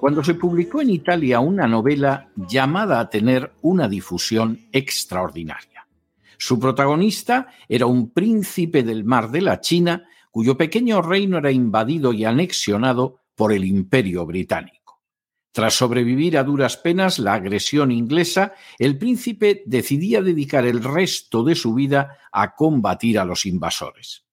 cuando 0.00 0.22
se 0.22 0.34
publicó 0.34 0.82
en 0.82 0.90
Italia 0.90 1.40
una 1.40 1.66
novela 1.66 2.28
llamada 2.36 3.00
a 3.00 3.08
tener 3.08 3.52
una 3.62 3.88
difusión 3.88 4.60
extraordinaria. 4.72 5.86
Su 6.36 6.58
protagonista 6.58 7.48
era 7.68 7.86
un 7.86 8.10
príncipe 8.10 8.82
del 8.82 9.04
mar 9.04 9.30
de 9.30 9.40
la 9.40 9.60
China 9.60 10.04
cuyo 10.30 10.56
pequeño 10.56 11.00
reino 11.00 11.38
era 11.38 11.52
invadido 11.52 12.12
y 12.12 12.24
anexionado 12.24 13.20
por 13.34 13.52
el 13.52 13.64
imperio 13.64 14.26
británico. 14.26 15.00
Tras 15.52 15.74
sobrevivir 15.74 16.36
a 16.36 16.42
duras 16.42 16.76
penas 16.76 17.20
la 17.20 17.34
agresión 17.34 17.92
inglesa, 17.92 18.54
el 18.80 18.98
príncipe 18.98 19.62
decidía 19.66 20.20
dedicar 20.20 20.66
el 20.66 20.82
resto 20.82 21.44
de 21.44 21.54
su 21.54 21.74
vida 21.74 22.18
a 22.32 22.56
combatir 22.56 23.20
a 23.20 23.24
los 23.24 23.46
invasores. 23.46 24.24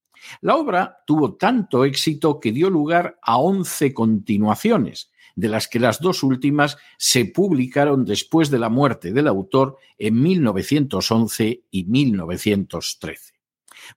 La 0.42 0.56
obra 0.56 0.98
tuvo 1.06 1.36
tanto 1.36 1.86
éxito 1.86 2.39
que 2.39 2.52
dio 2.52 2.72
lugar 2.72 3.20
a 3.22 3.38
once 3.38 3.94
continuaciones, 3.94 5.11
de 5.36 5.50
las 5.50 5.68
que 5.68 5.80
las 5.80 6.00
dos 6.00 6.24
últimas 6.24 6.78
se 6.98 7.26
publicaron 7.26 8.06
después 8.06 8.50
de 8.50 8.60
la 8.60 8.70
muerte 8.70 9.12
del 9.12 9.28
autor 9.28 9.78
en 9.98 10.22
1911 10.22 11.64
y 11.70 11.84
1913. 11.86 13.34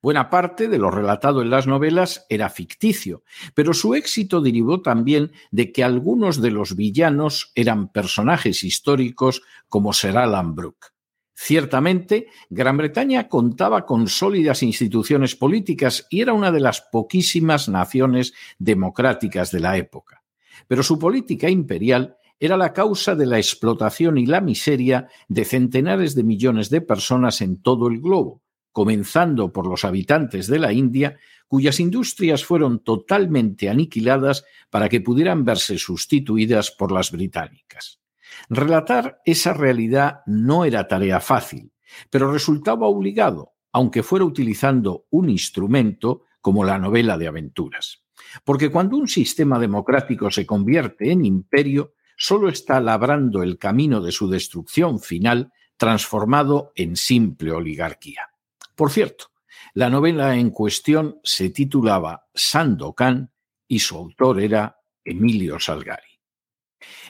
Buena 0.02 0.30
parte 0.30 0.68
de 0.68 0.78
lo 0.78 0.90
relatado 0.90 1.42
en 1.42 1.50
las 1.50 1.66
novelas 1.66 2.26
era 2.28 2.48
ficticio, 2.48 3.22
pero 3.54 3.74
su 3.74 3.94
éxito 3.94 4.40
derivó 4.40 4.80
también 4.82 5.32
de 5.50 5.72
que 5.72 5.84
algunos 5.84 6.40
de 6.40 6.50
los 6.50 6.76
villanos 6.76 7.52
eran 7.54 7.92
personajes 7.92 8.64
históricos 8.64 9.42
como 9.68 9.92
Sir 9.92 10.16
Alan 10.16 10.54
Brooke. 10.54 10.88
Ciertamente, 11.36 12.28
Gran 12.48 12.76
Bretaña 12.76 13.28
contaba 13.28 13.84
con 13.84 14.08
sólidas 14.08 14.62
instituciones 14.62 15.34
políticas 15.34 16.06
y 16.08 16.20
era 16.20 16.32
una 16.32 16.52
de 16.52 16.60
las 16.60 16.80
poquísimas 16.80 17.68
naciones 17.68 18.32
democráticas 18.58 19.50
de 19.50 19.60
la 19.60 19.76
época. 19.76 20.23
Pero 20.66 20.82
su 20.82 20.98
política 20.98 21.48
imperial 21.48 22.16
era 22.40 22.56
la 22.56 22.72
causa 22.72 23.14
de 23.14 23.26
la 23.26 23.38
explotación 23.38 24.18
y 24.18 24.26
la 24.26 24.40
miseria 24.40 25.08
de 25.28 25.44
centenares 25.44 26.14
de 26.14 26.24
millones 26.24 26.70
de 26.70 26.80
personas 26.80 27.40
en 27.40 27.62
todo 27.62 27.88
el 27.88 28.00
globo, 28.00 28.42
comenzando 28.72 29.52
por 29.52 29.66
los 29.66 29.84
habitantes 29.84 30.46
de 30.46 30.58
la 30.58 30.72
India, 30.72 31.16
cuyas 31.46 31.78
industrias 31.80 32.44
fueron 32.44 32.80
totalmente 32.80 33.68
aniquiladas 33.68 34.44
para 34.70 34.88
que 34.88 35.00
pudieran 35.00 35.44
verse 35.44 35.78
sustituidas 35.78 36.70
por 36.70 36.90
las 36.90 37.12
británicas. 37.12 38.00
Relatar 38.48 39.20
esa 39.24 39.54
realidad 39.54 40.20
no 40.26 40.64
era 40.64 40.88
tarea 40.88 41.20
fácil, 41.20 41.72
pero 42.10 42.32
resultaba 42.32 42.86
obligado, 42.86 43.52
aunque 43.72 44.02
fuera 44.02 44.24
utilizando 44.24 45.06
un 45.10 45.30
instrumento 45.30 46.22
como 46.40 46.64
la 46.64 46.78
novela 46.78 47.16
de 47.16 47.28
aventuras. 47.28 48.03
Porque 48.42 48.70
cuando 48.70 48.96
un 48.96 49.08
sistema 49.08 49.58
democrático 49.58 50.30
se 50.30 50.46
convierte 50.46 51.12
en 51.12 51.24
imperio, 51.24 51.94
solo 52.16 52.48
está 52.48 52.80
labrando 52.80 53.42
el 53.42 53.58
camino 53.58 54.00
de 54.00 54.12
su 54.12 54.28
destrucción 54.28 55.00
final, 55.00 55.52
transformado 55.76 56.72
en 56.74 56.96
simple 56.96 57.52
oligarquía. 57.52 58.30
Por 58.74 58.90
cierto, 58.90 59.26
la 59.74 59.90
novela 59.90 60.36
en 60.36 60.50
cuestión 60.50 61.18
se 61.22 61.50
titulaba 61.50 62.26
Sandokan 62.34 63.30
y 63.66 63.80
su 63.80 63.96
autor 63.96 64.40
era 64.40 64.78
Emilio 65.04 65.58
Salgari. 65.58 66.14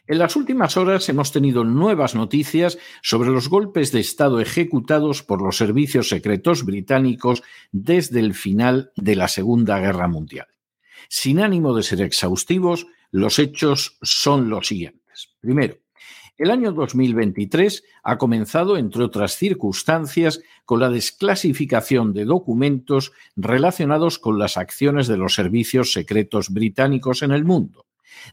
En 0.06 0.18
las 0.18 0.36
últimas 0.36 0.76
horas 0.76 1.08
hemos 1.08 1.32
tenido 1.32 1.64
nuevas 1.64 2.14
noticias 2.14 2.78
sobre 3.02 3.30
los 3.30 3.48
golpes 3.48 3.90
de 3.90 4.00
Estado 4.00 4.40
ejecutados 4.40 5.22
por 5.22 5.42
los 5.42 5.56
servicios 5.56 6.08
secretos 6.08 6.64
británicos 6.64 7.42
desde 7.72 8.20
el 8.20 8.34
final 8.34 8.92
de 8.96 9.16
la 9.16 9.28
Segunda 9.28 9.78
Guerra 9.78 10.08
Mundial. 10.08 10.46
Sin 11.08 11.40
ánimo 11.40 11.74
de 11.74 11.82
ser 11.82 12.00
exhaustivos, 12.00 12.86
los 13.10 13.38
hechos 13.38 13.98
son 14.02 14.48
los 14.48 14.66
siguientes. 14.66 15.30
Primero, 15.40 15.76
el 16.36 16.50
año 16.50 16.72
2023 16.72 17.84
ha 18.02 18.18
comenzado, 18.18 18.76
entre 18.76 19.04
otras 19.04 19.36
circunstancias, 19.36 20.40
con 20.64 20.80
la 20.80 20.90
desclasificación 20.90 22.12
de 22.12 22.24
documentos 22.24 23.12
relacionados 23.36 24.18
con 24.18 24.38
las 24.38 24.56
acciones 24.56 25.06
de 25.06 25.16
los 25.16 25.34
servicios 25.34 25.92
secretos 25.92 26.50
británicos 26.50 27.22
en 27.22 27.30
el 27.30 27.44
mundo. 27.44 27.86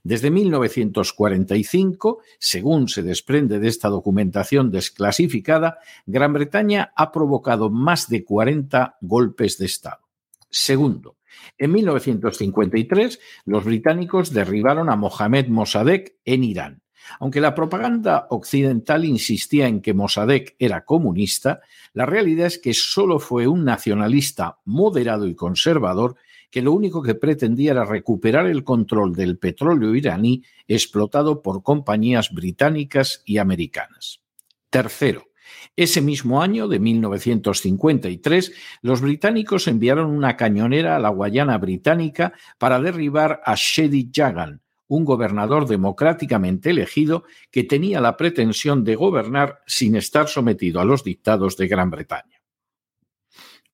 Desde 0.03 0.31
1945, 0.31 2.19
según 2.39 2.87
se 2.87 3.03
desprende 3.03 3.59
de 3.59 3.67
esta 3.67 3.89
documentación 3.89 4.71
desclasificada, 4.71 5.77
Gran 6.07 6.33
Bretaña 6.33 6.91
ha 6.95 7.11
provocado 7.11 7.69
más 7.69 8.09
de 8.09 8.23
40 8.23 8.97
golpes 9.01 9.59
de 9.59 9.65
Estado. 9.67 10.07
Segundo, 10.49 11.17
en 11.57 11.71
1953 11.71 13.19
los 13.45 13.63
británicos 13.63 14.33
derribaron 14.33 14.89
a 14.89 14.95
Mohamed 14.95 15.47
Mossadegh 15.47 16.15
en 16.25 16.43
Irán. 16.43 16.81
Aunque 17.19 17.41
la 17.41 17.55
propaganda 17.55 18.27
occidental 18.29 19.05
insistía 19.05 19.67
en 19.67 19.81
que 19.81 19.93
Mossadegh 19.93 20.55
era 20.59 20.85
comunista, 20.85 21.61
la 21.93 22.05
realidad 22.05 22.47
es 22.47 22.59
que 22.59 22.73
solo 22.73 23.19
fue 23.19 23.47
un 23.47 23.65
nacionalista 23.65 24.59
moderado 24.65 25.27
y 25.27 25.35
conservador 25.35 26.15
que 26.51 26.61
lo 26.61 26.73
único 26.73 27.01
que 27.01 27.15
pretendía 27.15 27.71
era 27.71 27.85
recuperar 27.85 28.45
el 28.45 28.63
control 28.63 29.15
del 29.15 29.37
petróleo 29.37 29.95
iraní 29.95 30.43
explotado 30.67 31.41
por 31.41 31.63
compañías 31.63 32.31
británicas 32.31 33.23
y 33.25 33.37
americanas. 33.37 34.21
Tercero, 34.69 35.30
ese 35.75 36.01
mismo 36.01 36.41
año 36.41 36.67
de 36.67 36.79
1953, 36.79 38.53
los 38.81 39.01
británicos 39.01 39.67
enviaron 39.67 40.11
una 40.11 40.37
cañonera 40.37 40.95
a 40.95 40.99
la 40.99 41.09
Guayana 41.09 41.57
británica 41.57 42.33
para 42.57 42.79
derribar 42.79 43.41
a 43.45 43.55
Shedi 43.55 44.11
Jagan, 44.13 44.61
un 44.87 45.05
gobernador 45.05 45.67
democráticamente 45.67 46.71
elegido 46.71 47.23
que 47.49 47.63
tenía 47.63 48.01
la 48.01 48.17
pretensión 48.17 48.83
de 48.83 48.95
gobernar 48.95 49.61
sin 49.65 49.95
estar 49.95 50.27
sometido 50.27 50.81
a 50.81 50.85
los 50.85 51.03
dictados 51.03 51.55
de 51.55 51.67
Gran 51.67 51.89
Bretaña. 51.89 52.41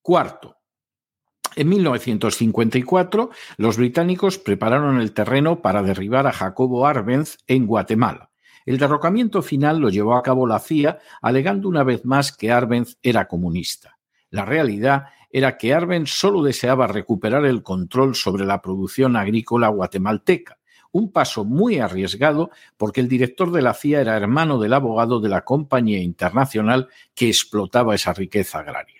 Cuarto, 0.01 0.57
en 1.57 1.69
1954, 1.69 3.31
los 3.57 3.77
británicos 3.77 4.37
prepararon 4.37 5.01
el 5.01 5.11
terreno 5.11 5.63
para 5.63 5.81
derribar 5.81 6.27
a 6.27 6.31
Jacobo 6.31 6.85
Arbenz 6.85 7.39
en 7.47 7.65
Guatemala. 7.65 8.29
El 8.67 8.77
derrocamiento 8.77 9.41
final 9.41 9.79
lo 9.79 9.89
llevó 9.89 10.17
a 10.17 10.21
cabo 10.21 10.45
la 10.45 10.59
CIA, 10.59 10.99
alegando 11.21 11.69
una 11.69 11.85
vez 11.85 12.03
más 12.03 12.35
que 12.35 12.51
Arbenz 12.51 12.97
era 13.01 13.25
comunista. 13.25 13.97
La 14.29 14.43
realidad 14.43 15.05
era 15.31 15.57
que 15.57 15.73
Arbenz 15.73 16.09
solo 16.09 16.43
deseaba 16.43 16.85
recuperar 16.85 17.45
el 17.45 17.63
control 17.63 18.13
sobre 18.13 18.43
la 18.43 18.61
producción 18.61 19.15
agrícola 19.15 19.69
guatemalteca, 19.69 20.59
un 20.91 21.13
paso 21.13 21.45
muy 21.45 21.79
arriesgado 21.79 22.51
porque 22.75 22.99
el 22.99 23.07
director 23.07 23.53
de 23.53 23.61
la 23.61 23.73
CIA 23.73 24.01
era 24.01 24.17
hermano 24.17 24.59
del 24.59 24.73
abogado 24.73 25.21
de 25.21 25.29
la 25.29 25.45
compañía 25.45 26.01
internacional 26.01 26.89
que 27.15 27.29
explotaba 27.29 27.95
esa 27.95 28.11
riqueza 28.11 28.59
agraria. 28.59 28.96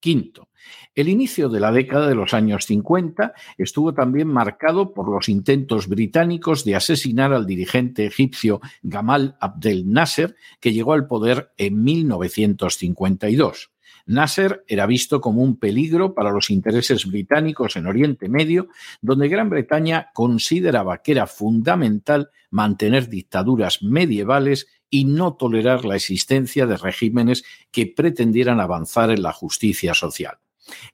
Quinto, 0.00 0.48
el 0.94 1.08
inicio 1.08 1.48
de 1.48 1.60
la 1.60 1.72
década 1.72 2.08
de 2.08 2.14
los 2.14 2.34
años 2.34 2.66
50 2.66 3.34
estuvo 3.58 3.94
también 3.94 4.28
marcado 4.28 4.92
por 4.94 5.08
los 5.08 5.28
intentos 5.28 5.88
británicos 5.88 6.64
de 6.64 6.76
asesinar 6.76 7.32
al 7.32 7.46
dirigente 7.46 8.06
egipcio 8.06 8.60
Gamal 8.82 9.36
Abdel 9.40 9.90
Nasser, 9.90 10.36
que 10.60 10.72
llegó 10.72 10.92
al 10.92 11.06
poder 11.06 11.52
en 11.56 11.82
1952. 11.82 13.70
Nasser 14.06 14.64
era 14.68 14.86
visto 14.86 15.20
como 15.20 15.42
un 15.42 15.58
peligro 15.58 16.14
para 16.14 16.30
los 16.30 16.50
intereses 16.50 17.06
británicos 17.06 17.76
en 17.76 17.86
Oriente 17.86 18.28
Medio, 18.28 18.68
donde 19.00 19.28
Gran 19.28 19.50
Bretaña 19.50 20.10
consideraba 20.14 21.02
que 21.02 21.12
era 21.12 21.26
fundamental 21.26 22.30
mantener 22.50 23.08
dictaduras 23.08 23.82
medievales 23.82 24.68
y 24.90 25.04
no 25.04 25.34
tolerar 25.34 25.84
la 25.84 25.96
existencia 25.96 26.66
de 26.66 26.76
regímenes 26.76 27.44
que 27.70 27.86
pretendieran 27.86 28.60
avanzar 28.60 29.10
en 29.10 29.22
la 29.22 29.32
justicia 29.32 29.94
social. 29.94 30.38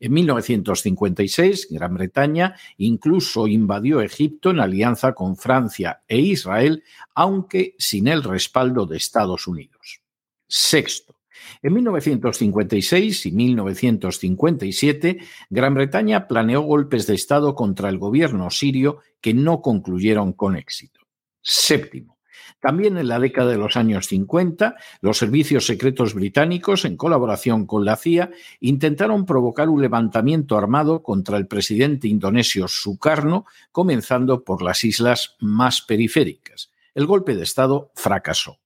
En 0.00 0.12
1956, 0.12 1.68
Gran 1.70 1.94
Bretaña 1.94 2.56
incluso 2.76 3.46
invadió 3.46 4.00
Egipto 4.00 4.50
en 4.50 4.60
alianza 4.60 5.14
con 5.14 5.36
Francia 5.36 6.02
e 6.06 6.18
Israel, 6.18 6.84
aunque 7.14 7.74
sin 7.78 8.08
el 8.08 8.22
respaldo 8.22 8.86
de 8.86 8.98
Estados 8.98 9.46
Unidos. 9.46 10.02
Sexto, 10.46 11.16
en 11.62 11.74
1956 11.74 13.26
y 13.26 13.32
1957, 13.32 15.18
Gran 15.50 15.74
Bretaña 15.74 16.28
planeó 16.28 16.62
golpes 16.62 17.06
de 17.06 17.14
Estado 17.14 17.54
contra 17.54 17.88
el 17.88 17.98
gobierno 17.98 18.50
sirio 18.50 18.98
que 19.20 19.34
no 19.34 19.62
concluyeron 19.62 20.32
con 20.32 20.56
éxito. 20.56 21.00
Séptimo. 21.40 22.18
También 22.62 22.96
en 22.96 23.08
la 23.08 23.18
década 23.18 23.50
de 23.50 23.58
los 23.58 23.76
años 23.76 24.06
50, 24.06 24.76
los 25.00 25.18
servicios 25.18 25.66
secretos 25.66 26.14
británicos, 26.14 26.84
en 26.84 26.96
colaboración 26.96 27.66
con 27.66 27.84
la 27.84 27.96
CIA, 27.96 28.30
intentaron 28.60 29.26
provocar 29.26 29.68
un 29.68 29.82
levantamiento 29.82 30.56
armado 30.56 31.02
contra 31.02 31.38
el 31.38 31.48
presidente 31.48 32.06
indonesio 32.06 32.68
Sukarno, 32.68 33.46
comenzando 33.72 34.44
por 34.44 34.62
las 34.62 34.84
islas 34.84 35.34
más 35.40 35.82
periféricas. 35.82 36.70
El 36.94 37.06
golpe 37.06 37.34
de 37.34 37.42
Estado 37.42 37.90
fracasó. 37.96 38.60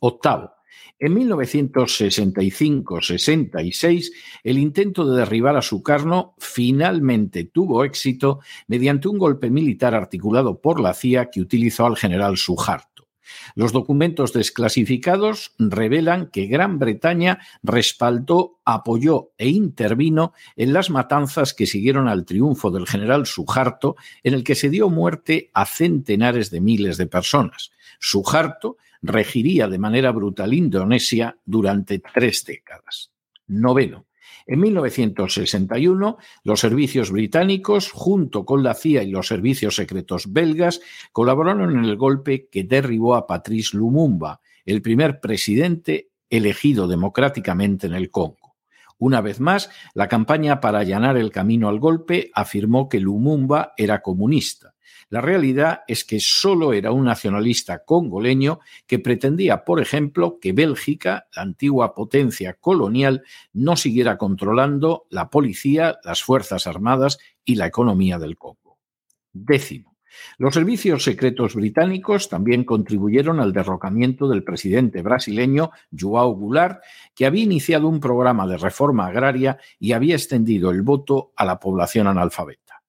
Octavo. 0.00 0.54
En 0.98 1.14
1965-66, 1.14 4.12
el 4.44 4.56
intento 4.56 5.04
de 5.04 5.18
derribar 5.18 5.58
a 5.58 5.62
Sukarno 5.62 6.36
finalmente 6.38 7.44
tuvo 7.44 7.84
éxito 7.84 8.40
mediante 8.66 9.08
un 9.08 9.18
golpe 9.18 9.50
militar 9.50 9.94
articulado 9.94 10.62
por 10.62 10.80
la 10.80 10.94
CIA 10.94 11.28
que 11.28 11.42
utilizó 11.42 11.84
al 11.84 11.98
general 11.98 12.38
Suharto. 12.38 12.91
Los 13.54 13.72
documentos 13.72 14.32
desclasificados 14.32 15.54
revelan 15.58 16.28
que 16.28 16.46
Gran 16.46 16.78
Bretaña 16.78 17.40
respaldó, 17.62 18.60
apoyó 18.64 19.30
e 19.38 19.48
intervino 19.48 20.32
en 20.56 20.72
las 20.72 20.90
matanzas 20.90 21.54
que 21.54 21.66
siguieron 21.66 22.08
al 22.08 22.24
triunfo 22.24 22.70
del 22.70 22.86
general 22.86 23.26
Suharto, 23.26 23.96
en 24.22 24.34
el 24.34 24.44
que 24.44 24.54
se 24.54 24.70
dio 24.70 24.88
muerte 24.88 25.50
a 25.54 25.66
centenares 25.66 26.50
de 26.50 26.60
miles 26.60 26.96
de 26.96 27.06
personas. 27.06 27.72
Suharto 27.98 28.76
regiría 29.02 29.68
de 29.68 29.78
manera 29.78 30.12
brutal 30.12 30.54
Indonesia 30.54 31.36
durante 31.44 31.98
tres 31.98 32.44
décadas. 32.44 33.10
Noveno. 33.46 34.06
En 34.46 34.60
1961, 34.60 36.18
los 36.44 36.60
servicios 36.60 37.10
británicos, 37.10 37.90
junto 37.92 38.44
con 38.44 38.62
la 38.62 38.74
CIA 38.74 39.02
y 39.02 39.10
los 39.10 39.26
servicios 39.26 39.76
secretos 39.76 40.32
belgas, 40.32 40.80
colaboraron 41.12 41.78
en 41.78 41.84
el 41.84 41.96
golpe 41.96 42.48
que 42.50 42.64
derribó 42.64 43.14
a 43.14 43.26
Patrice 43.26 43.76
Lumumba, 43.76 44.40
el 44.64 44.82
primer 44.82 45.20
presidente 45.20 46.10
elegido 46.30 46.88
democráticamente 46.88 47.86
en 47.86 47.94
el 47.94 48.10
Congo. 48.10 48.56
Una 48.98 49.20
vez 49.20 49.40
más, 49.40 49.68
la 49.94 50.08
campaña 50.08 50.60
para 50.60 50.78
allanar 50.78 51.16
el 51.16 51.32
camino 51.32 51.68
al 51.68 51.80
golpe 51.80 52.30
afirmó 52.34 52.88
que 52.88 53.00
Lumumba 53.00 53.72
era 53.76 54.00
comunista. 54.00 54.71
La 55.10 55.20
realidad 55.20 55.82
es 55.86 56.04
que 56.04 56.20
solo 56.20 56.72
era 56.72 56.92
un 56.92 57.04
nacionalista 57.04 57.84
congoleño 57.84 58.60
que 58.86 58.98
pretendía, 58.98 59.64
por 59.64 59.80
ejemplo, 59.80 60.38
que 60.40 60.52
Bélgica, 60.52 61.26
la 61.34 61.42
antigua 61.42 61.94
potencia 61.94 62.54
colonial, 62.54 63.22
no 63.52 63.76
siguiera 63.76 64.18
controlando 64.18 65.06
la 65.10 65.30
policía, 65.30 65.98
las 66.04 66.22
Fuerzas 66.22 66.66
Armadas 66.66 67.18
y 67.44 67.56
la 67.56 67.66
economía 67.66 68.18
del 68.18 68.36
Congo. 68.36 68.78
Décimo. 69.32 69.92
Los 70.38 70.54
servicios 70.54 71.04
secretos 71.04 71.54
británicos 71.54 72.28
también 72.28 72.64
contribuyeron 72.64 73.40
al 73.40 73.52
derrocamiento 73.52 74.28
del 74.28 74.44
presidente 74.44 75.02
brasileño 75.02 75.70
João 75.90 76.34
Goulart, 76.34 76.82
que 77.14 77.26
había 77.26 77.44
iniciado 77.44 77.88
un 77.88 78.00
programa 78.00 78.46
de 78.46 78.58
reforma 78.58 79.06
agraria 79.06 79.58
y 79.78 79.92
había 79.92 80.14
extendido 80.14 80.70
el 80.70 80.82
voto 80.82 81.32
a 81.36 81.44
la 81.44 81.58
población 81.58 82.06
analfabeta. 82.06 82.82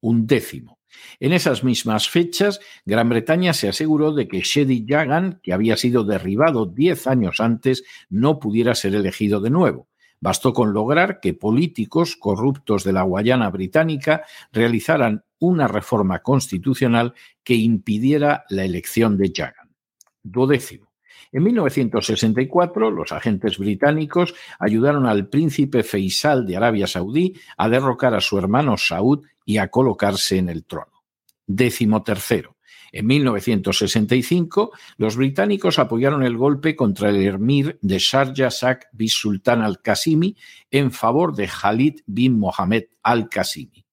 Un 0.00 0.26
décimo. 0.26 0.78
En 1.20 1.32
esas 1.32 1.64
mismas 1.64 2.08
fechas, 2.08 2.60
Gran 2.84 3.08
Bretaña 3.08 3.52
se 3.52 3.68
aseguró 3.68 4.12
de 4.12 4.28
que 4.28 4.40
Shedi 4.40 4.84
Jagan, 4.88 5.40
que 5.42 5.52
había 5.52 5.76
sido 5.76 6.04
derribado 6.04 6.66
diez 6.66 7.06
años 7.06 7.40
antes, 7.40 7.84
no 8.08 8.38
pudiera 8.38 8.74
ser 8.74 8.94
elegido 8.94 9.40
de 9.40 9.50
nuevo. 9.50 9.88
Bastó 10.20 10.52
con 10.52 10.72
lograr 10.72 11.20
que 11.20 11.34
políticos 11.34 12.16
corruptos 12.16 12.82
de 12.84 12.92
la 12.92 13.02
Guayana 13.02 13.50
británica 13.50 14.22
realizaran 14.52 15.24
una 15.38 15.68
reforma 15.68 16.20
constitucional 16.20 17.14
que 17.42 17.54
impidiera 17.54 18.44
la 18.48 18.64
elección 18.64 19.18
de 19.18 19.32
Jagan. 19.34 19.74
Duodécimo. 20.22 20.94
En 21.30 21.42
1964, 21.42 22.90
los 22.92 23.10
agentes 23.10 23.58
británicos 23.58 24.34
ayudaron 24.58 25.06
al 25.06 25.28
príncipe 25.28 25.82
Faisal 25.82 26.46
de 26.46 26.56
Arabia 26.56 26.86
Saudí 26.86 27.34
a 27.56 27.68
derrocar 27.68 28.14
a 28.14 28.20
su 28.20 28.38
hermano 28.38 28.76
Saud 28.76 29.26
y 29.44 29.58
a 29.58 29.68
colocarse 29.68 30.38
en 30.38 30.48
el 30.48 30.64
trono. 30.64 31.04
Décimo 31.46 32.02
tercero. 32.02 32.54
En 32.92 33.06
1965, 33.06 34.70
los 34.98 35.16
británicos 35.16 35.80
apoyaron 35.80 36.22
el 36.22 36.36
golpe 36.36 36.76
contra 36.76 37.10
el 37.10 37.26
emir 37.26 37.76
de 37.82 37.98
Sharjah 37.98 38.78
bin 38.92 39.08
Sultan 39.08 39.62
al-Qasimi 39.62 40.36
en 40.70 40.92
favor 40.92 41.34
de 41.34 41.48
Khalid 41.48 42.02
bin 42.06 42.38
Mohammed 42.38 42.84
al-Qasimi. 43.02 43.84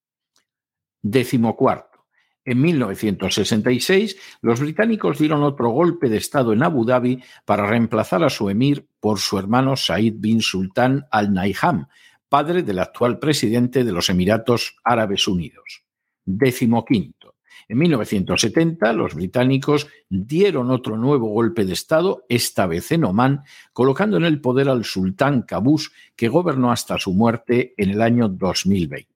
Décimo 1.02 1.56
cuarto. 1.56 2.06
En 2.46 2.62
1966, 2.62 4.18
los 4.42 4.60
británicos 4.60 5.18
dieron 5.18 5.44
otro 5.44 5.70
golpe 5.70 6.10
de 6.10 6.18
Estado 6.18 6.54
en 6.54 6.64
Abu 6.64 6.86
Dhabi 6.86 7.24
para 7.46 7.66
reemplazar 7.66 8.24
a 8.24 8.30
su 8.30 8.50
emir 8.50 8.88
por 9.00 9.20
su 9.20 9.40
hermano 9.40 9.76
Said 9.76 10.16
bin 10.18 10.42
Sultan 10.42 11.06
al-Nahyan, 11.12 11.88
padre 12.32 12.64
del 12.64 12.80
actual 12.80 13.20
presidente 13.20 13.84
de 13.84 13.92
los 13.92 14.10
Emiratos 14.10 14.78
Árabes 14.86 15.28
Unidos. 15.28 15.84
Décimo 16.24 16.86
quinto. 16.86 17.36
En 17.68 17.78
1970, 17.80 18.94
los 18.94 19.16
británicos 19.16 19.90
dieron 20.08 20.72
otro 20.72 20.96
nuevo 20.96 21.28
golpe 21.28 21.66
de 21.66 21.74
Estado, 21.74 22.24
esta 22.30 22.68
vez 22.68 22.90
en 22.94 23.04
Omán, 23.04 23.44
colocando 23.74 24.16
en 24.16 24.24
el 24.24 24.40
poder 24.40 24.70
al 24.70 24.86
sultán 24.86 25.42
Qaboos, 25.42 25.92
que 26.16 26.30
gobernó 26.30 26.72
hasta 26.72 26.98
su 26.98 27.12
muerte 27.12 27.74
en 27.76 27.90
el 27.90 28.02
año 28.02 28.30
2020. 28.30 29.11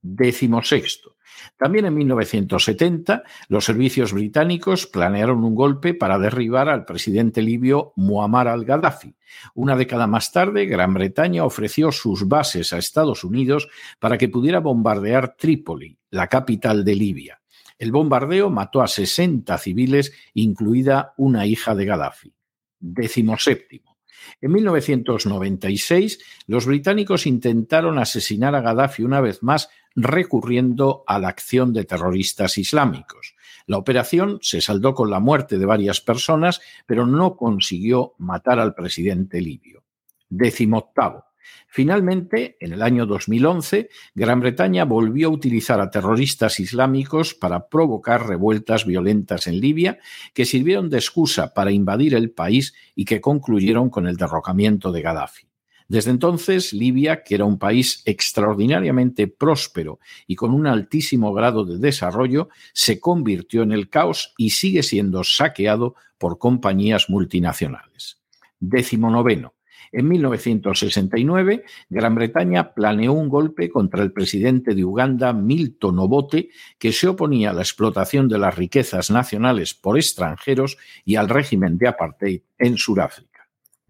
Décimo 0.00 0.62
sexto. 0.62 1.16
También 1.56 1.86
en 1.86 1.94
1970, 1.94 3.22
los 3.48 3.64
servicios 3.64 4.12
británicos 4.12 4.86
planearon 4.86 5.44
un 5.44 5.54
golpe 5.54 5.94
para 5.94 6.18
derribar 6.18 6.68
al 6.68 6.84
presidente 6.84 7.42
libio 7.42 7.92
Muammar 7.96 8.48
al-Gaddafi. 8.48 9.14
Una 9.54 9.76
década 9.76 10.06
más 10.06 10.32
tarde, 10.32 10.66
Gran 10.66 10.94
Bretaña 10.94 11.44
ofreció 11.44 11.92
sus 11.92 12.26
bases 12.26 12.72
a 12.72 12.78
Estados 12.78 13.24
Unidos 13.24 13.68
para 13.98 14.18
que 14.18 14.28
pudiera 14.28 14.60
bombardear 14.60 15.36
Trípoli, 15.36 15.98
la 16.10 16.28
capital 16.28 16.84
de 16.84 16.94
Libia. 16.94 17.40
El 17.78 17.92
bombardeo 17.92 18.50
mató 18.50 18.82
a 18.82 18.88
60 18.88 19.56
civiles, 19.58 20.12
incluida 20.34 21.14
una 21.16 21.46
hija 21.46 21.74
de 21.74 21.84
Gaddafi. 21.84 22.34
Décimo 22.80 23.38
séptimo. 23.38 23.98
En 24.40 24.52
1996, 24.52 26.18
los 26.46 26.66
británicos 26.66 27.26
intentaron 27.26 27.98
asesinar 27.98 28.54
a 28.54 28.60
Gaddafi 28.60 29.02
una 29.02 29.20
vez 29.20 29.42
más 29.42 29.68
recurriendo 30.00 31.02
a 31.06 31.18
la 31.18 31.28
acción 31.28 31.72
de 31.72 31.84
terroristas 31.84 32.56
islámicos. 32.56 33.34
La 33.66 33.78
operación 33.78 34.38
se 34.40 34.60
saldó 34.60 34.94
con 34.94 35.10
la 35.10 35.20
muerte 35.20 35.58
de 35.58 35.66
varias 35.66 36.00
personas, 36.00 36.60
pero 36.86 37.06
no 37.06 37.36
consiguió 37.36 38.14
matar 38.18 38.60
al 38.60 38.74
presidente 38.74 39.40
libio. 39.40 39.84
Décimo 40.28 40.78
octavo. 40.78 41.24
Finalmente, 41.66 42.56
en 42.60 42.72
el 42.72 42.82
año 42.82 43.06
2011, 43.06 43.90
Gran 44.14 44.40
Bretaña 44.40 44.84
volvió 44.84 45.28
a 45.28 45.32
utilizar 45.32 45.80
a 45.80 45.90
terroristas 45.90 46.60
islámicos 46.60 47.34
para 47.34 47.68
provocar 47.68 48.26
revueltas 48.26 48.86
violentas 48.86 49.46
en 49.46 49.60
Libia 49.60 49.98
que 50.32 50.46
sirvieron 50.46 50.88
de 50.88 50.98
excusa 50.98 51.52
para 51.52 51.72
invadir 51.72 52.14
el 52.14 52.30
país 52.30 52.74
y 52.94 53.04
que 53.04 53.20
concluyeron 53.20 53.90
con 53.90 54.06
el 54.06 54.16
derrocamiento 54.16 54.92
de 54.92 55.02
Gaddafi. 55.02 55.48
Desde 55.88 56.10
entonces, 56.10 56.74
Libia, 56.74 57.22
que 57.22 57.34
era 57.34 57.46
un 57.46 57.58
país 57.58 58.02
extraordinariamente 58.04 59.26
próspero 59.26 60.00
y 60.26 60.36
con 60.36 60.52
un 60.52 60.66
altísimo 60.66 61.32
grado 61.32 61.64
de 61.64 61.78
desarrollo, 61.78 62.50
se 62.74 63.00
convirtió 63.00 63.62
en 63.62 63.72
el 63.72 63.88
caos 63.88 64.34
y 64.36 64.50
sigue 64.50 64.82
siendo 64.82 65.24
saqueado 65.24 65.94
por 66.18 66.36
compañías 66.36 67.08
multinacionales. 67.08 68.20
Décimo 68.60 69.10
noveno. 69.10 69.54
En 69.90 70.08
1969, 70.08 71.64
Gran 71.88 72.14
Bretaña 72.14 72.74
planeó 72.74 73.14
un 73.14 73.30
golpe 73.30 73.70
contra 73.70 74.02
el 74.02 74.12
presidente 74.12 74.74
de 74.74 74.84
Uganda, 74.84 75.32
Milton 75.32 75.98
Obote, 76.00 76.50
que 76.78 76.92
se 76.92 77.08
oponía 77.08 77.50
a 77.50 77.52
la 77.54 77.62
explotación 77.62 78.28
de 78.28 78.38
las 78.38 78.54
riquezas 78.54 79.10
nacionales 79.10 79.72
por 79.72 79.96
extranjeros 79.96 80.76
y 81.06 81.16
al 81.16 81.30
régimen 81.30 81.78
de 81.78 81.88
apartheid 81.88 82.42
en 82.58 82.76
Sudáfrica. 82.76 83.27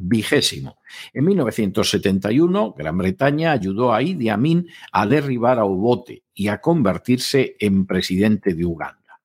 Vigésimo. 0.01 0.79
En 1.13 1.25
1971, 1.25 2.75
Gran 2.79 2.97
Bretaña 2.97 3.51
ayudó 3.51 3.93
a 3.93 4.01
Idi 4.01 4.29
Amin 4.29 4.69
a 4.93 5.07
derribar 5.07 5.59
a 5.59 5.65
Obote 5.65 6.23
y 6.33 6.49
a 6.49 6.61
convertirse 6.61 7.57
en 7.59 7.85
presidente 7.85 8.55
de 8.55 8.65
Uganda. 8.65 9.21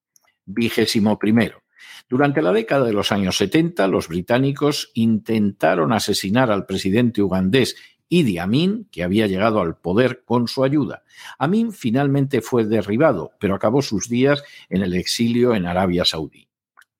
Vigésimo 0.45 1.19
primero. 1.19 1.61
Durante 2.09 2.41
la 2.41 2.51
década 2.51 2.85
de 2.85 2.93
los 2.93 3.11
años 3.11 3.37
70, 3.37 3.87
los 3.87 4.07
británicos 4.07 4.91
intentaron 4.95 5.93
asesinar 5.93 6.51
al 6.51 6.65
presidente 6.65 7.21
ugandés 7.21 7.75
Idi 8.09 8.39
Amin, 8.39 8.89
que 8.91 9.03
había 9.03 9.27
llegado 9.27 9.61
al 9.61 9.77
poder 9.77 10.23
con 10.25 10.47
su 10.47 10.63
ayuda. 10.63 11.03
Amin 11.37 11.71
finalmente 11.71 12.41
fue 12.41 12.65
derribado, 12.65 13.31
pero 13.39 13.53
acabó 13.53 13.83
sus 13.83 14.09
días 14.09 14.43
en 14.69 14.81
el 14.81 14.95
exilio 14.95 15.53
en 15.53 15.67
Arabia 15.67 16.03
Saudí. 16.03 16.47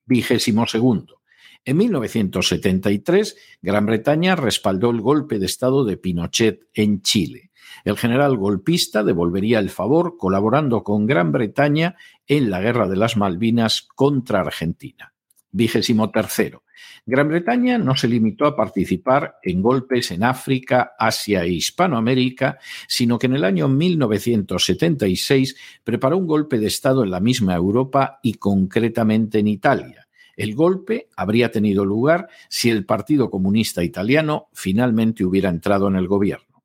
Vigésimo 0.06 0.68
segundo. 0.68 1.23
En 1.66 1.78
1973, 1.78 3.38
Gran 3.62 3.86
Bretaña 3.86 4.36
respaldó 4.36 4.90
el 4.90 5.00
golpe 5.00 5.40
de 5.40 5.46
Estado 5.46 5.86
de 5.86 5.96
Pinochet 5.96 6.68
en 6.74 7.02
Chile. 7.02 7.52
El 7.86 7.98
general 7.98 8.36
golpista 8.36 9.02
devolvería 9.02 9.60
el 9.60 9.70
favor 9.70 10.18
colaborando 10.18 10.84
con 10.84 11.06
Gran 11.06 11.32
Bretaña 11.32 11.96
en 12.28 12.50
la 12.50 12.60
Guerra 12.60 12.90
de 12.90 12.98
las 12.98 13.16
Malvinas 13.16 13.88
contra 13.96 14.42
Argentina. 14.42 15.14
Vigésimo 15.52 16.12
tercero. 16.12 16.64
Gran 17.06 17.30
Bretaña 17.30 17.78
no 17.78 17.96
se 17.96 18.10
limitó 18.10 18.46
a 18.46 18.58
participar 18.58 19.38
en 19.42 19.62
golpes 19.62 20.12
en 20.12 20.24
África, 20.24 20.94
Asia 21.00 21.44
e 21.44 21.50
Hispanoamérica, 21.50 22.60
sino 22.88 23.18
que 23.18 23.28
en 23.28 23.36
el 23.36 23.46
año 23.46 23.70
1976 23.70 25.56
preparó 25.84 26.18
un 26.18 26.28
golpe 26.28 26.60
de 26.60 26.68
Estado 26.68 27.04
en 27.04 27.12
la 27.12 27.22
misma 27.22 27.56
Europa 27.56 28.20
y 28.22 28.34
concretamente 28.34 29.40
en 29.40 29.48
Italia. 29.48 30.03
El 30.36 30.56
golpe 30.56 31.10
habría 31.16 31.52
tenido 31.52 31.86
lugar 31.86 32.28
si 32.50 32.70
el 32.70 32.86
Partido 32.86 33.30
Comunista 33.30 33.84
Italiano 33.84 34.50
finalmente 34.54 35.24
hubiera 35.24 35.50
entrado 35.50 35.88
en 35.88 35.96
el 35.96 36.08
gobierno. 36.08 36.64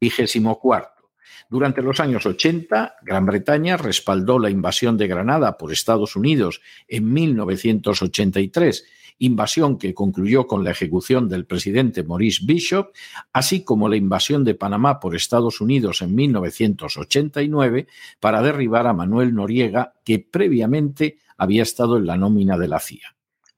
Vigésimo 0.00 0.58
cuarto. 0.58 0.96
Durante 1.48 1.80
los 1.80 2.00
años 2.00 2.26
80, 2.26 2.96
Gran 3.02 3.26
Bretaña 3.26 3.76
respaldó 3.76 4.38
la 4.38 4.50
invasión 4.50 4.96
de 4.96 5.06
Granada 5.06 5.56
por 5.56 5.72
Estados 5.72 6.16
Unidos 6.16 6.60
en 6.88 7.12
1983, 7.12 8.84
invasión 9.18 9.78
que 9.78 9.94
concluyó 9.94 10.46
con 10.48 10.64
la 10.64 10.72
ejecución 10.72 11.28
del 11.28 11.46
presidente 11.46 12.02
Maurice 12.02 12.42
Bishop, 12.44 12.88
así 13.32 13.62
como 13.62 13.88
la 13.88 13.96
invasión 13.96 14.44
de 14.44 14.54
Panamá 14.54 14.98
por 14.98 15.14
Estados 15.14 15.60
Unidos 15.60 16.02
en 16.02 16.14
1989 16.16 17.86
para 18.18 18.42
derribar 18.42 18.88
a 18.88 18.92
Manuel 18.92 19.32
Noriega, 19.32 19.94
que 20.04 20.18
previamente 20.18 21.18
había 21.36 21.62
estado 21.62 21.96
en 21.96 22.06
la 22.06 22.16
nómina 22.16 22.56
de 22.58 22.68
la 22.68 22.80
CIA. 22.80 23.14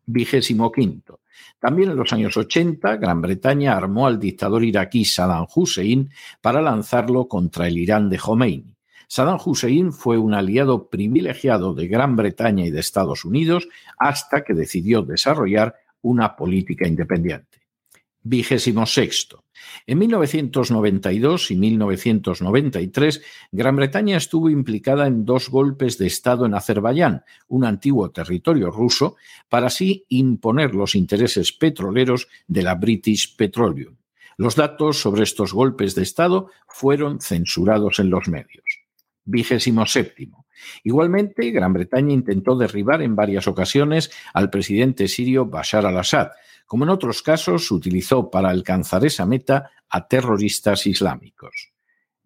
Vigésimo 0.06 0.72
quinto. 0.72 1.20
También 1.58 1.90
en 1.90 1.96
los 1.96 2.12
años 2.12 2.36
80, 2.36 2.96
Gran 2.96 3.20
Bretaña 3.20 3.76
armó 3.76 4.06
al 4.06 4.18
dictador 4.18 4.64
iraquí 4.64 5.04
Saddam 5.04 5.46
Hussein 5.54 6.10
para 6.40 6.62
lanzarlo 6.62 7.26
contra 7.26 7.66
el 7.66 7.78
Irán 7.78 8.08
de 8.08 8.18
Khomeini. 8.18 8.76
Saddam 9.08 9.38
Hussein 9.44 9.92
fue 9.92 10.18
un 10.18 10.34
aliado 10.34 10.88
privilegiado 10.88 11.74
de 11.74 11.88
Gran 11.88 12.14
Bretaña 12.14 12.66
y 12.66 12.70
de 12.70 12.80
Estados 12.80 13.24
Unidos 13.24 13.66
hasta 13.98 14.44
que 14.44 14.54
decidió 14.54 15.02
desarrollar 15.02 15.74
una 16.02 16.36
política 16.36 16.86
independiente. 16.86 17.47
Vigésimo 18.28 18.84
sexto. 18.84 19.44
En 19.86 19.98
1992 19.98 21.50
y 21.50 21.56
1993, 21.56 23.22
Gran 23.52 23.76
Bretaña 23.76 24.18
estuvo 24.18 24.50
implicada 24.50 25.06
en 25.06 25.24
dos 25.24 25.48
golpes 25.48 25.96
de 25.96 26.08
Estado 26.08 26.44
en 26.44 26.52
Azerbaiyán, 26.52 27.24
un 27.48 27.64
antiguo 27.64 28.10
territorio 28.10 28.70
ruso, 28.70 29.16
para 29.48 29.68
así 29.68 30.04
imponer 30.10 30.74
los 30.74 30.94
intereses 30.94 31.52
petroleros 31.54 32.28
de 32.46 32.62
la 32.62 32.74
British 32.74 33.34
Petroleum. 33.34 33.96
Los 34.36 34.56
datos 34.56 35.00
sobre 35.00 35.22
estos 35.22 35.54
golpes 35.54 35.94
de 35.94 36.02
Estado 36.02 36.50
fueron 36.68 37.22
censurados 37.22 37.98
en 37.98 38.10
los 38.10 38.28
medios. 38.28 38.82
Vigésimo 39.24 39.86
séptimo. 39.86 40.46
Igualmente, 40.84 41.50
Gran 41.50 41.72
Bretaña 41.72 42.12
intentó 42.12 42.56
derribar 42.56 43.00
en 43.00 43.16
varias 43.16 43.48
ocasiones 43.48 44.10
al 44.34 44.50
presidente 44.50 45.08
sirio 45.08 45.46
Bashar 45.46 45.86
al-Assad, 45.86 46.28
como 46.68 46.84
en 46.84 46.90
otros 46.90 47.22
casos, 47.22 47.70
utilizó 47.72 48.30
para 48.30 48.50
alcanzar 48.50 49.04
esa 49.04 49.26
meta 49.26 49.70
a 49.88 50.06
terroristas 50.06 50.86
islámicos. 50.86 51.72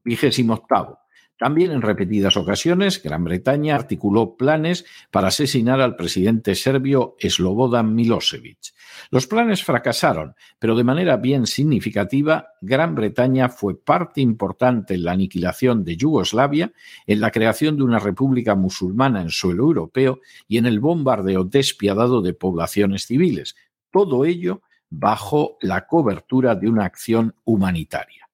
Vigésimo 0.04 0.54
octavo. 0.54 0.98
También 1.38 1.72
en 1.72 1.82
repetidas 1.82 2.36
ocasiones, 2.36 3.02
Gran 3.02 3.24
Bretaña 3.24 3.74
articuló 3.74 4.36
planes 4.36 4.84
para 5.10 5.28
asesinar 5.28 5.80
al 5.80 5.96
presidente 5.96 6.54
serbio 6.54 7.16
Slobodan 7.20 7.94
Milosevic. 7.94 8.58
Los 9.10 9.26
planes 9.26 9.64
fracasaron, 9.64 10.34
pero 10.58 10.76
de 10.76 10.84
manera 10.84 11.16
bien 11.16 11.46
significativa, 11.46 12.48
Gran 12.60 12.94
Bretaña 12.94 13.48
fue 13.48 13.76
parte 13.76 14.20
importante 14.20 14.94
en 14.94 15.04
la 15.04 15.12
aniquilación 15.12 15.84
de 15.84 15.96
Yugoslavia, 15.96 16.72
en 17.06 17.20
la 17.20 17.30
creación 17.30 17.76
de 17.76 17.84
una 17.84 17.98
república 17.98 18.54
musulmana 18.54 19.22
en 19.22 19.30
suelo 19.30 19.64
europeo 19.64 20.20
y 20.46 20.58
en 20.58 20.66
el 20.66 20.78
bombardeo 20.78 21.44
despiadado 21.44 22.22
de 22.22 22.34
poblaciones 22.34 23.06
civiles, 23.06 23.56
todo 23.92 24.24
ello 24.24 24.62
bajo 24.90 25.56
la 25.60 25.86
cobertura 25.86 26.54
de 26.54 26.68
una 26.68 26.84
acción 26.84 27.34
humanitaria. 27.44 28.28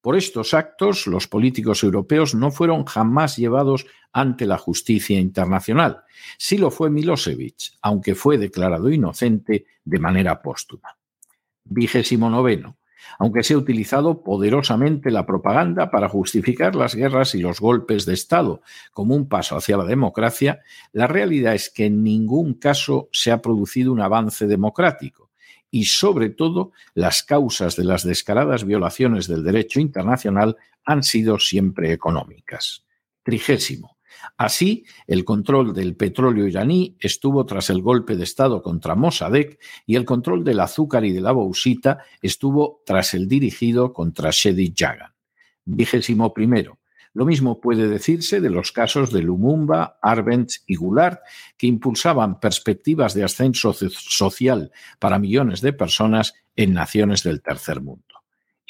Por 0.00 0.16
estos 0.16 0.54
actos, 0.54 1.06
los 1.06 1.26
políticos 1.26 1.82
europeos 1.82 2.34
no 2.34 2.50
fueron 2.50 2.84
jamás 2.84 3.36
llevados 3.36 3.86
ante 4.12 4.46
la 4.46 4.56
justicia 4.56 5.18
internacional. 5.18 6.02
Sí 6.38 6.56
lo 6.56 6.70
fue 6.70 6.88
Milosevic, 6.88 7.72
aunque 7.82 8.14
fue 8.14 8.38
declarado 8.38 8.90
inocente 8.90 9.66
de 9.84 9.98
manera 9.98 10.40
póstuma. 10.40 10.96
Vigésimo 11.64 12.30
noveno 12.30 12.78
aunque 13.18 13.42
se 13.42 13.54
ha 13.54 13.58
utilizado 13.58 14.22
poderosamente 14.22 15.10
la 15.10 15.26
propaganda 15.26 15.90
para 15.90 16.08
justificar 16.08 16.74
las 16.74 16.94
guerras 16.94 17.34
y 17.34 17.40
los 17.40 17.60
golpes 17.60 18.06
de 18.06 18.14
Estado 18.14 18.62
como 18.92 19.14
un 19.14 19.28
paso 19.28 19.56
hacia 19.56 19.76
la 19.76 19.84
democracia, 19.84 20.60
la 20.92 21.06
realidad 21.06 21.54
es 21.54 21.70
que 21.70 21.86
en 21.86 22.02
ningún 22.02 22.54
caso 22.54 23.08
se 23.12 23.30
ha 23.30 23.42
producido 23.42 23.92
un 23.92 24.00
avance 24.00 24.46
democrático 24.46 25.30
y, 25.70 25.84
sobre 25.84 26.30
todo, 26.30 26.72
las 26.94 27.22
causas 27.22 27.76
de 27.76 27.84
las 27.84 28.02
descaradas 28.02 28.64
violaciones 28.64 29.26
del 29.26 29.44
derecho 29.44 29.80
internacional 29.80 30.56
han 30.84 31.02
sido 31.02 31.38
siempre 31.38 31.92
económicas. 31.92 32.86
Trigésimo. 33.22 33.97
Así, 34.36 34.84
el 35.06 35.24
control 35.24 35.74
del 35.74 35.96
petróleo 35.96 36.46
iraní 36.46 36.96
estuvo 37.00 37.44
tras 37.46 37.70
el 37.70 37.82
golpe 37.82 38.16
de 38.16 38.24
Estado 38.24 38.62
contra 38.62 38.94
Mossadegh 38.94 39.58
y 39.86 39.96
el 39.96 40.04
control 40.04 40.44
del 40.44 40.60
azúcar 40.60 41.04
y 41.04 41.12
de 41.12 41.20
la 41.20 41.32
bauxita 41.32 41.98
estuvo 42.22 42.82
tras 42.84 43.14
el 43.14 43.28
dirigido 43.28 43.92
contra 43.92 44.30
Shedi 44.30 44.74
Jagan. 44.76 45.12
Vigésimo 45.64 46.32
primero. 46.32 46.78
Lo 47.14 47.24
mismo 47.24 47.60
puede 47.60 47.88
decirse 47.88 48.40
de 48.40 48.50
los 48.50 48.70
casos 48.70 49.12
de 49.12 49.22
Lumumba, 49.22 49.98
Arbenz 50.02 50.62
y 50.66 50.76
Goulart, 50.76 51.20
que 51.56 51.66
impulsaban 51.66 52.38
perspectivas 52.38 53.14
de 53.14 53.24
ascenso 53.24 53.72
social 53.72 54.70
para 54.98 55.18
millones 55.18 55.60
de 55.60 55.72
personas 55.72 56.34
en 56.54 56.74
naciones 56.74 57.22
del 57.22 57.42
tercer 57.42 57.80
mundo. 57.80 58.07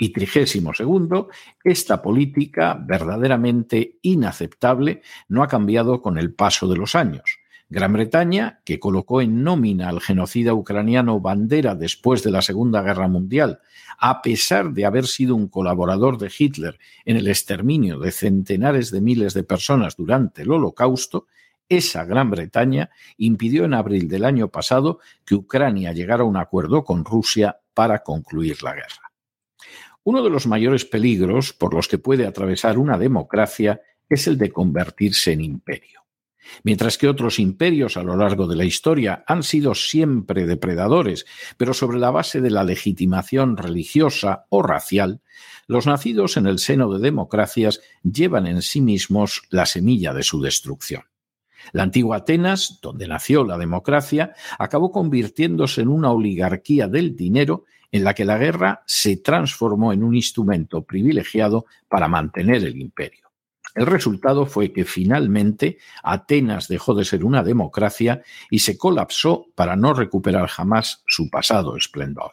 Y 0.01 0.11
trigésimo 0.11 0.73
segundo, 0.75 1.29
esta 1.65 2.01
política 2.01 2.81
verdaderamente 2.81 3.99
inaceptable 4.03 5.03
no 5.29 5.43
ha 5.43 5.49
cambiado 5.49 6.01
con 6.01 6.19
el 6.19 6.33
paso 6.33 6.69
de 6.69 6.77
los 6.77 6.95
años. 6.95 7.41
Gran 7.69 7.93
Bretaña, 7.93 8.61
que 8.65 8.79
colocó 8.79 9.21
en 9.21 9.43
nómina 9.43 9.89
al 9.89 10.01
genocida 10.01 10.55
ucraniano 10.55 11.21
Bandera 11.21 11.75
después 11.75 12.23
de 12.23 12.31
la 12.31 12.41
Segunda 12.41 12.81
Guerra 12.81 13.09
Mundial, 13.09 13.59
a 13.99 14.23
pesar 14.23 14.73
de 14.73 14.87
haber 14.87 15.07
sido 15.07 15.35
un 15.35 15.49
colaborador 15.49 16.17
de 16.17 16.33
Hitler 16.37 16.79
en 17.05 17.17
el 17.17 17.27
exterminio 17.27 17.99
de 17.99 18.13
centenares 18.13 18.91
de 18.93 19.01
miles 19.01 19.35
de 19.35 19.43
personas 19.43 19.97
durante 19.97 20.43
el 20.43 20.53
Holocausto, 20.53 21.27
esa 21.69 22.05
Gran 22.05 22.31
Bretaña 22.31 22.89
impidió 23.19 23.65
en 23.65 23.75
abril 23.75 24.09
del 24.09 24.25
año 24.25 24.49
pasado 24.49 25.01
que 25.27 25.35
Ucrania 25.35 25.93
llegara 25.93 26.23
a 26.23 26.27
un 26.27 26.37
acuerdo 26.37 26.85
con 26.85 27.05
Rusia 27.05 27.59
para 27.75 28.03
concluir 28.03 28.63
la 28.63 28.75
guerra. 28.75 29.08
Uno 30.11 30.23
de 30.23 30.31
los 30.31 30.47
mayores 30.47 30.87
peligros 30.87 31.53
por 31.53 31.75
los 31.75 31.87
que 31.87 31.99
puede 31.99 32.27
atravesar 32.27 32.79
una 32.79 32.97
democracia 32.97 33.83
es 34.09 34.27
el 34.27 34.39
de 34.39 34.51
convertirse 34.51 35.33
en 35.33 35.43
imperio. 35.43 36.07
Mientras 36.63 36.97
que 36.97 37.09
otros 37.09 37.39
imperios 37.39 37.99
a 37.99 38.03
lo 38.03 38.17
largo 38.17 38.47
de 38.47 38.57
la 38.57 38.65
historia 38.65 39.23
han 39.27 39.43
sido 39.43 39.75
siempre 39.75 40.47
depredadores, 40.47 41.27
pero 41.59 41.75
sobre 41.75 41.99
la 41.99 42.11
base 42.11 42.41
de 42.41 42.49
la 42.49 42.65
legitimación 42.65 43.59
religiosa 43.59 44.47
o 44.49 44.63
racial, 44.63 45.21
los 45.67 45.87
nacidos 45.87 46.39
en 46.39 46.47
el 46.47 46.59
seno 46.59 46.91
de 46.91 47.01
democracias 47.01 47.83
llevan 48.03 48.47
en 48.47 48.63
sí 48.63 48.81
mismos 48.81 49.43
la 49.51 49.67
semilla 49.67 50.15
de 50.15 50.23
su 50.23 50.41
destrucción. 50.41 51.03
La 51.73 51.83
antigua 51.83 52.19
Atenas, 52.19 52.79
donde 52.83 53.09
nació 53.09 53.45
la 53.45 53.59
democracia, 53.59 54.35
acabó 54.59 54.91
convirtiéndose 54.91 55.83
en 55.83 55.89
una 55.89 56.11
oligarquía 56.11 56.89
del 56.89 57.17
dinero 57.17 57.65
en 57.91 58.05
la 58.05 58.15
que 58.15 58.25
la 58.25 58.39
guerra 58.39 58.83
se 58.87 59.17
transformó 59.17 59.93
en 59.93 60.03
un 60.03 60.15
instrumento 60.15 60.83
privilegiado 60.85 61.67
para 61.89 62.09
mantener 62.09 62.65
el 62.65 62.77
imperio. 62.77 63.29
El 63.75 63.87
resultado 63.87 64.47
fue 64.47 64.73
que 64.73 64.85
finalmente 64.85 65.79
Atenas 66.03 66.69
dejó 66.69 66.95
de 66.95 67.05
ser 67.05 67.25
una 67.25 67.43
democracia 67.43 68.23
y 68.51 68.59
se 68.59 68.77
colapsó 68.77 69.47
para 69.55 69.77
no 69.77 69.95
recuperar 69.95 70.49
jamás 70.49 71.03
su 71.07 71.31
pasado 71.31 71.77
esplendor. 71.77 72.33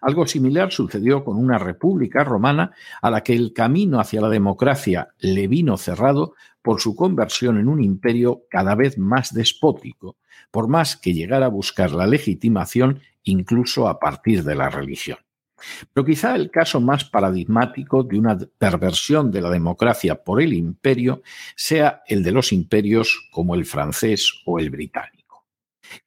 Algo 0.00 0.26
similar 0.26 0.72
sucedió 0.72 1.24
con 1.24 1.36
una 1.36 1.58
república 1.58 2.22
romana 2.24 2.72
a 3.00 3.10
la 3.10 3.22
que 3.22 3.34
el 3.34 3.52
camino 3.52 4.00
hacia 4.00 4.20
la 4.20 4.28
democracia 4.28 5.08
le 5.18 5.48
vino 5.48 5.76
cerrado 5.76 6.34
por 6.62 6.80
su 6.80 6.94
conversión 6.94 7.58
en 7.58 7.68
un 7.68 7.82
imperio 7.82 8.44
cada 8.50 8.74
vez 8.74 8.98
más 8.98 9.32
despótico, 9.32 10.16
por 10.50 10.68
más 10.68 10.96
que 10.96 11.14
llegara 11.14 11.46
a 11.46 11.50
buscar 11.50 11.92
la 11.92 12.06
legitimación 12.06 13.00
incluso 13.22 13.88
a 13.88 13.98
partir 13.98 14.44
de 14.44 14.54
la 14.54 14.70
religión. 14.70 15.18
Pero 15.92 16.06
quizá 16.06 16.34
el 16.36 16.50
caso 16.50 16.80
más 16.80 17.04
paradigmático 17.04 18.02
de 18.02 18.18
una 18.18 18.38
perversión 18.58 19.30
de 19.30 19.42
la 19.42 19.50
democracia 19.50 20.22
por 20.22 20.40
el 20.40 20.54
imperio 20.54 21.22
sea 21.54 22.02
el 22.06 22.22
de 22.22 22.32
los 22.32 22.52
imperios 22.52 23.28
como 23.30 23.54
el 23.54 23.66
francés 23.66 24.40
o 24.46 24.58
el 24.58 24.70
británico. 24.70 25.44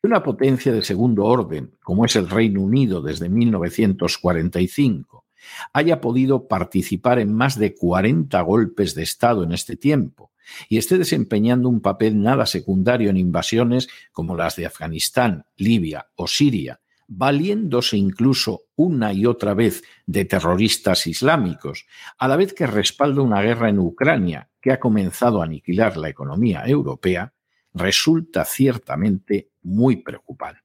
Una 0.02 0.24
potencia 0.24 0.72
de 0.72 0.84
segundo 0.84 1.26
orden, 1.26 1.76
como 1.84 2.06
es 2.06 2.16
el 2.16 2.30
Reino 2.30 2.62
Unido 2.62 3.02
desde 3.02 3.30
1945, 3.30 5.26
haya 5.74 6.00
podido 6.00 6.48
participar 6.48 7.20
en 7.20 7.34
más 7.34 7.60
de 7.60 7.76
40 7.76 8.42
golpes 8.42 8.96
de 8.96 9.04
Estado 9.04 9.44
en 9.44 9.52
este 9.52 9.76
tiempo 9.76 10.32
y 10.70 10.78
esté 10.78 10.98
desempeñando 10.98 11.70
un 11.70 11.82
papel 11.82 12.22
nada 12.22 12.46
secundario 12.46 13.10
en 13.10 13.18
invasiones 13.18 13.88
como 14.12 14.36
las 14.36 14.56
de 14.56 14.66
Afganistán, 14.66 15.46
Libia 15.58 16.08
o 16.16 16.28
Siria, 16.28 16.80
valiéndose 17.08 17.98
incluso 17.98 18.64
una 18.76 19.14
y 19.14 19.26
otra 19.26 19.54
vez 19.54 19.84
de 20.06 20.26
terroristas 20.26 21.06
islámicos, 21.08 21.86
a 22.18 22.28
la 22.28 22.36
vez 22.36 22.54
que 22.54 22.68
respalda 22.68 23.22
una 23.22 23.42
guerra 23.42 23.70
en 23.70 23.80
Ucrania 23.80 24.50
que 24.62 24.72
ha 24.72 24.80
comenzado 24.80 25.42
a 25.42 25.46
aniquilar 25.46 25.98
la 25.98 26.10
economía 26.10 26.64
europea, 26.66 27.34
resulta 27.74 28.46
ciertamente 28.46 29.52
muy 29.62 29.98
preocupante. 29.98 30.62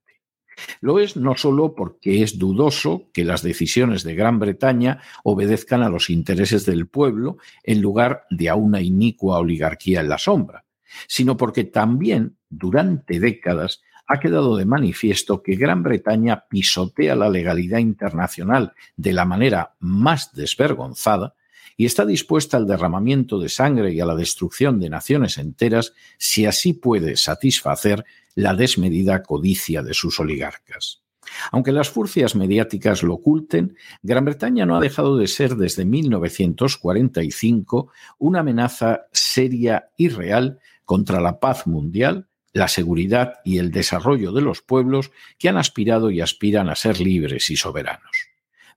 Lo 0.80 0.98
es 0.98 1.16
no 1.16 1.36
solo 1.36 1.74
porque 1.74 2.22
es 2.22 2.38
dudoso 2.38 3.04
que 3.12 3.24
las 3.24 3.42
decisiones 3.42 4.02
de 4.04 4.14
Gran 4.14 4.38
Bretaña 4.38 5.00
obedezcan 5.24 5.82
a 5.82 5.88
los 5.88 6.10
intereses 6.10 6.66
del 6.66 6.86
pueblo 6.86 7.38
en 7.62 7.80
lugar 7.80 8.24
de 8.30 8.48
a 8.48 8.54
una 8.54 8.80
inicua 8.80 9.38
oligarquía 9.38 10.00
en 10.00 10.08
la 10.08 10.18
sombra, 10.18 10.64
sino 11.06 11.36
porque 11.36 11.64
también 11.64 12.36
durante 12.48 13.20
décadas 13.20 13.82
ha 14.06 14.20
quedado 14.20 14.56
de 14.56 14.64
manifiesto 14.64 15.42
que 15.42 15.56
Gran 15.56 15.82
Bretaña 15.82 16.44
pisotea 16.48 17.14
la 17.14 17.28
legalidad 17.28 17.78
internacional 17.78 18.72
de 18.96 19.12
la 19.12 19.26
manera 19.26 19.74
más 19.80 20.32
desvergonzada 20.34 21.34
y 21.78 21.86
está 21.86 22.04
dispuesta 22.04 22.58
al 22.58 22.66
derramamiento 22.66 23.38
de 23.38 23.48
sangre 23.48 23.94
y 23.94 24.00
a 24.00 24.04
la 24.04 24.16
destrucción 24.16 24.80
de 24.80 24.90
naciones 24.90 25.38
enteras 25.38 25.94
si 26.18 26.44
así 26.44 26.72
puede 26.72 27.16
satisfacer 27.16 28.04
la 28.34 28.54
desmedida 28.54 29.22
codicia 29.22 29.84
de 29.84 29.94
sus 29.94 30.18
oligarcas. 30.18 31.04
Aunque 31.52 31.70
las 31.70 31.88
furcias 31.88 32.34
mediáticas 32.34 33.04
lo 33.04 33.14
oculten, 33.14 33.76
Gran 34.02 34.24
Bretaña 34.24 34.66
no 34.66 34.76
ha 34.76 34.80
dejado 34.80 35.16
de 35.16 35.28
ser 35.28 35.54
desde 35.54 35.84
1945 35.84 37.92
una 38.18 38.40
amenaza 38.40 39.02
seria 39.12 39.90
y 39.96 40.08
real 40.08 40.58
contra 40.84 41.20
la 41.20 41.38
paz 41.38 41.68
mundial 41.68 42.26
la 42.52 42.66
seguridad 42.66 43.34
y 43.44 43.58
el 43.58 43.70
desarrollo 43.70 44.32
de 44.32 44.40
los 44.40 44.62
pueblos 44.62 45.12
que 45.38 45.48
han 45.48 45.58
aspirado 45.58 46.10
y 46.10 46.20
aspiran 46.20 46.68
a 46.70 46.74
ser 46.74 46.98
libres 46.98 47.50
y 47.50 47.56
soberanos. 47.56 48.30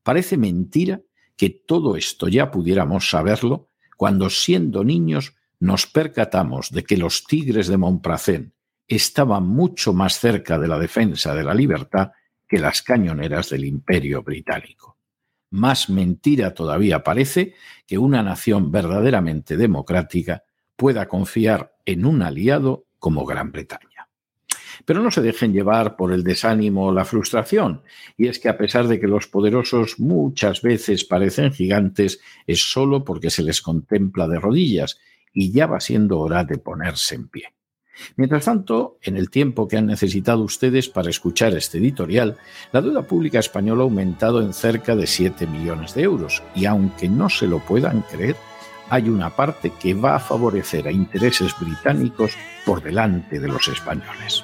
Parece 0.03 0.37
mentira 0.37 1.01
que 1.41 1.49
todo 1.49 1.95
esto 1.95 2.27
ya 2.27 2.51
pudiéramos 2.51 3.09
saberlo 3.09 3.71
cuando 3.97 4.29
siendo 4.29 4.83
niños 4.83 5.33
nos 5.59 5.87
percatamos 5.87 6.69
de 6.69 6.83
que 6.83 6.97
los 6.97 7.23
tigres 7.23 7.67
de 7.67 7.77
Montpracén 7.77 8.53
estaban 8.87 9.47
mucho 9.47 9.91
más 9.91 10.19
cerca 10.19 10.59
de 10.59 10.67
la 10.67 10.77
defensa 10.77 11.33
de 11.33 11.43
la 11.43 11.55
libertad 11.55 12.11
que 12.47 12.59
las 12.59 12.83
cañoneras 12.83 13.49
del 13.49 13.65
imperio 13.65 14.21
británico. 14.21 14.99
Más 15.49 15.89
mentira 15.89 16.53
todavía 16.53 17.03
parece 17.03 17.55
que 17.87 17.97
una 17.97 18.21
nación 18.21 18.71
verdaderamente 18.71 19.57
democrática 19.57 20.43
pueda 20.75 21.07
confiar 21.07 21.73
en 21.85 22.05
un 22.05 22.21
aliado 22.21 22.85
como 22.99 23.25
Gran 23.25 23.51
Bretaña. 23.51 23.90
Pero 24.85 25.01
no 25.01 25.11
se 25.11 25.21
dejen 25.21 25.53
llevar 25.53 25.95
por 25.95 26.11
el 26.11 26.23
desánimo 26.23 26.87
o 26.87 26.93
la 26.93 27.05
frustración, 27.05 27.81
y 28.17 28.27
es 28.27 28.39
que 28.39 28.49
a 28.49 28.57
pesar 28.57 28.87
de 28.87 28.99
que 28.99 29.07
los 29.07 29.27
poderosos 29.27 29.99
muchas 29.99 30.61
veces 30.61 31.03
parecen 31.03 31.51
gigantes, 31.51 32.19
es 32.47 32.71
solo 32.71 33.03
porque 33.03 33.29
se 33.29 33.43
les 33.43 33.61
contempla 33.61 34.27
de 34.27 34.39
rodillas, 34.39 34.99
y 35.33 35.51
ya 35.51 35.67
va 35.67 35.79
siendo 35.79 36.19
hora 36.19 36.43
de 36.43 36.57
ponerse 36.57 37.15
en 37.15 37.27
pie. 37.27 37.53
Mientras 38.15 38.45
tanto, 38.45 38.97
en 39.01 39.17
el 39.17 39.29
tiempo 39.29 39.67
que 39.67 39.77
han 39.77 39.85
necesitado 39.85 40.41
ustedes 40.43 40.89
para 40.89 41.09
escuchar 41.09 41.53
este 41.53 41.77
editorial, 41.77 42.37
la 42.71 42.81
deuda 42.81 43.03
pública 43.03 43.39
española 43.39 43.81
ha 43.81 43.83
aumentado 43.83 44.41
en 44.41 44.53
cerca 44.53 44.95
de 44.95 45.07
7 45.07 45.45
millones 45.47 45.93
de 45.93 46.03
euros 46.03 46.41
y 46.55 46.65
aunque 46.65 47.09
no 47.09 47.29
se 47.29 47.47
lo 47.47 47.59
puedan 47.59 48.01
creer, 48.01 48.35
hay 48.89 49.07
una 49.07 49.29
parte 49.29 49.71
que 49.79 49.93
va 49.93 50.15
a 50.15 50.19
favorecer 50.19 50.87
a 50.87 50.91
intereses 50.91 51.53
británicos 51.59 52.33
por 52.65 52.81
delante 52.81 53.39
de 53.39 53.47
los 53.47 53.67
españoles. 53.67 54.43